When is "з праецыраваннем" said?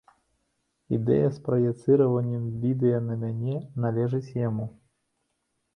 1.35-2.49